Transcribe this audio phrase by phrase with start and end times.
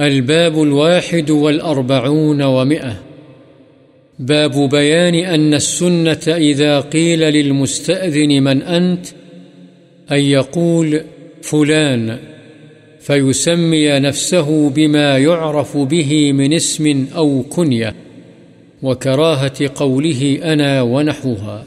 [0.00, 3.02] الباب الواحد والأربعون ومئة.
[4.18, 9.06] باب بيان أن السنة إذا قيل للمستأذن من أنت،
[10.12, 11.00] أن يقول
[11.42, 12.18] فلان،
[13.00, 17.94] فيسمي نفسه بما يعرف به من اسم أو كنية،
[18.82, 21.64] وكراهة قوله أنا ونحوها.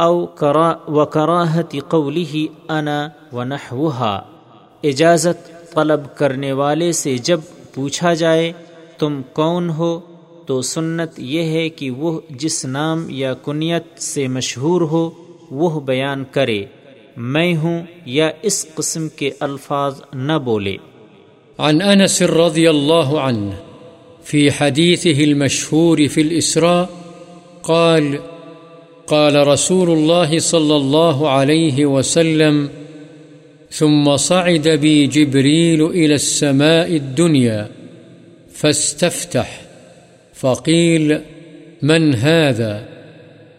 [0.00, 4.24] او کرا وکراہت قوله انا ونحوها.
[4.84, 7.40] اجازت طلب کرنے والے سے جب
[7.74, 8.52] پوچھا جائے،
[8.98, 10.00] تم کون ہو؟
[10.46, 15.10] تو سنت یہ ہے کہ وہ جس نام یا کنیت سے مشہور ہو،
[15.50, 16.64] وہ بیان کرے،
[17.16, 20.76] میں ہوں یا اس قسم کے الفاظ نہ بولے۔
[21.58, 23.50] عن أنس رضي الله عنه
[24.24, 26.84] في حديثه المشهور في الإسراء
[27.62, 28.16] قال
[29.06, 32.66] قال رسول الله صلى الله عليه وسلم
[33.70, 37.68] ثم صعد بي جبريل إلى السماء الدنيا
[38.52, 39.60] فاستفتح،
[40.34, 41.20] فقيل
[41.82, 42.84] من هذا؟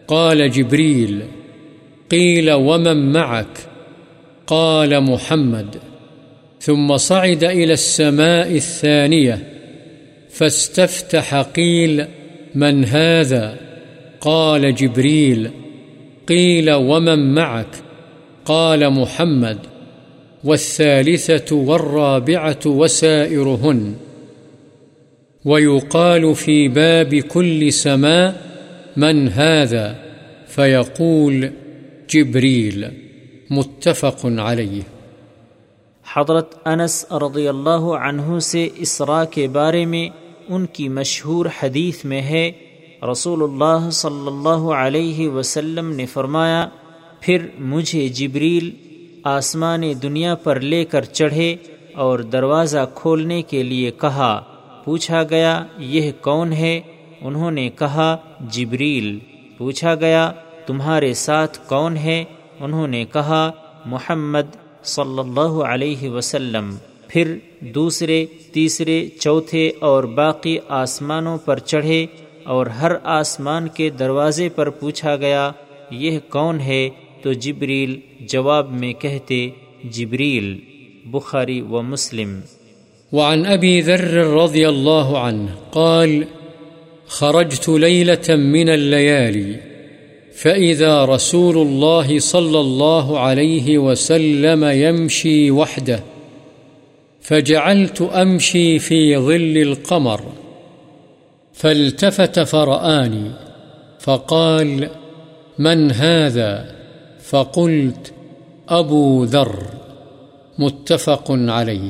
[0.08, 1.22] قال جبريل
[2.10, 3.58] قيل ومن معك؟
[4.46, 5.76] قال محمد
[6.60, 9.48] ثم صعد إلى السماء الثانية
[10.30, 12.06] فاستفتح، قيل
[12.54, 13.56] من هذا؟
[14.20, 15.50] قال جبريل
[16.28, 17.68] قيل ومن معك؟
[18.44, 19.58] قال محمد
[20.48, 23.92] والثالثة والرابعة وسائرهن.
[25.44, 28.32] ويقال في باب كل سماء
[28.96, 29.94] من هذا،
[30.48, 31.48] فيقول
[32.10, 32.84] جبريل،
[33.50, 34.82] متفق عليه.
[36.14, 40.08] حضرت انس رضی اللہ عنہ سے اسراء کے بارے میں
[40.48, 42.52] ان کی مشہور حدیث میں ہے،
[43.12, 46.68] رسول اللہ صلی اللہ علیہ وسلم نے فرمایا،
[47.20, 48.70] پھر مجھے جبریل
[49.36, 51.56] آسمان دنیا پر لے کر چڑھے
[51.94, 54.40] اور دروازہ کھولنے کے لیے کہا،
[54.84, 56.80] پوچھا گیا، یہ کون ہے؟
[57.20, 59.18] انہوں نے کہا، جبریل۔
[59.58, 60.32] پوچھا گیا،
[60.66, 62.24] تمہارے ساتھ کون ہے؟
[62.60, 63.50] انہوں نے کہا،
[63.84, 66.76] محمد صلی اللہ علیہ وسلم۔
[67.08, 72.06] پھر دوسرے، تیسرے، چوتھے اور باقی آسمانوں پر چڑھے
[72.44, 75.50] اور ہر آسمان کے دروازے پر پوچھا گیا،
[75.90, 76.88] یہ کون ہے؟
[77.22, 79.48] تو جبریل جواب میں کہتے،
[79.84, 80.56] جبریل،
[81.04, 82.40] بخاری و مسلم۔
[83.12, 86.22] وعن أبي ذر رضي الله عنه قال،
[87.06, 89.52] خرجت ليلة من الليالي
[90.34, 95.98] فإذا رسول الله صلى الله عليه وسلم يمشي وحده
[97.22, 100.20] فجعلت أمشي في ظل القمر،
[101.54, 103.30] فالتفت فرآني
[104.00, 104.84] فقال،
[105.58, 106.77] من هذا؟
[107.30, 108.12] فقلت
[108.72, 109.48] أبو ذر،
[110.58, 111.88] متفق عليه.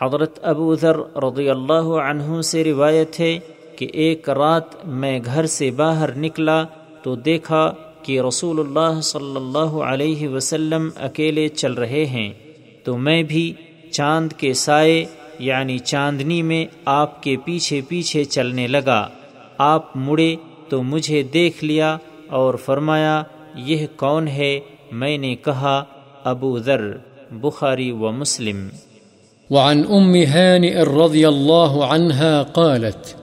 [0.00, 3.38] حضرت ابو ذر رضی اللہ عنہ سے روایت ہے
[3.76, 6.64] کہ ایک رات میں گھر سے باہر نکلا
[7.02, 12.32] تو دیکھا کہ رسول اللہ صلی اللہ علیہ وسلم اکیلے چل رہے ہیں۔
[12.84, 13.52] تو میں بھی
[13.90, 15.04] چاند کے سائے
[15.38, 19.08] یعنی چاندنی میں آپ کے پیچھے پیچھے چلنے لگا۔
[19.58, 20.36] آپ مڑے
[20.68, 21.96] تو مجھے دیکھ لیا
[22.28, 23.22] اور فرمایا
[23.54, 24.60] یہ کون ہے؟
[24.92, 25.84] میں نے کہا،
[26.24, 26.96] ابو ذر،
[27.30, 28.68] بخاری و مسلم۔
[29.50, 33.14] وعن أم هانئ رضي الله عنها قالت،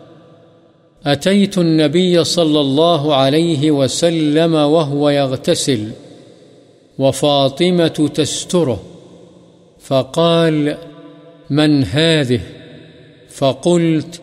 [1.05, 5.91] أتيت النبي صلى الله عليه وسلم وهو يغتسل،
[6.99, 8.81] وفاطمة تستره،
[9.87, 10.69] فقال،
[11.49, 12.37] من هذه؟
[13.29, 14.21] فقلت،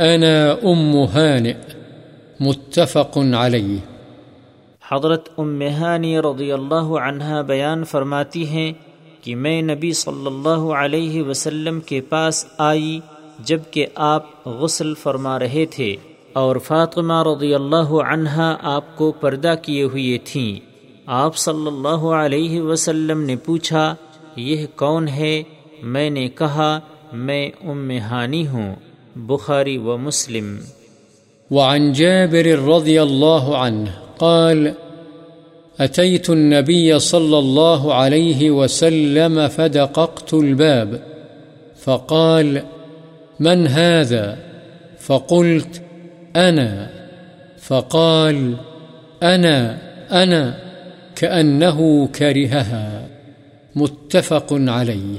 [0.00, 1.54] أنا أم هانئ،
[2.40, 3.93] متفق عليه۔
[4.92, 8.72] حضرت امہانی رضی اللہ عنہ بیان فرماتی ہیں
[9.22, 13.00] کہ میں نبی صلی اللہ علیہ وسلم کے پاس آئی
[13.38, 15.96] جبکہ آپ غسل فرما رہے تھے
[16.32, 20.60] اور فاطمہ رضی اللہ عنہا آپ کو پردہ کیے ہوئے تھیں۔
[21.06, 23.94] آپ صلی اللہ علیہ وسلم نے پوچھا،
[24.36, 25.42] یہ کون ہے؟
[25.82, 26.80] میں نے کہا،
[27.12, 28.74] میں ام ہانی ہوں،
[29.16, 30.56] بخاری و مسلم۔
[31.50, 34.72] وعن جابر رضي الله عنه قال،
[35.80, 40.94] أتيت النبي صلى الله عليه وسلم فدققت الباب.
[41.84, 42.58] فقال،
[43.40, 44.36] من هذا؟
[45.00, 45.82] فقلت،
[46.36, 46.86] أنا.
[47.58, 48.54] فقال،
[49.22, 49.78] أنا
[50.22, 50.50] أنا.
[51.14, 53.06] كأنه كرهها.
[53.76, 55.16] متفق عليه.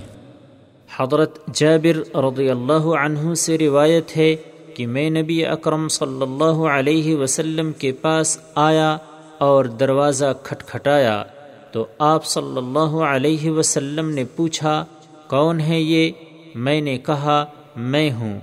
[0.98, 4.36] حضرت جابر رضی اللہ عنہ سے روایت ہے
[4.76, 8.98] کہ میں نبی اکرم صلی اللہ علیہ وسلم کے پاس آیا
[9.38, 11.24] اور دروازہ کھٹکھٹایا
[11.72, 14.86] تو آپ صلی اللہ علیہ وسلم نے پوچھا،
[15.28, 16.12] کون ہے یہ؟
[16.56, 17.46] میں نے کہا،
[17.76, 18.40] میں ہوں۔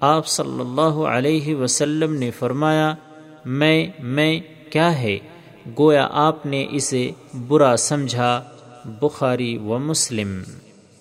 [0.00, 2.94] آپ صلی اللہ علیہ وسلم نے فرمایا،
[3.44, 4.40] میں میں،
[4.72, 5.18] کیا ہے؟
[5.78, 7.10] گویا آپ نے اسے
[7.48, 8.42] برا سمجھا،
[8.84, 10.42] بخاری و مسلم۔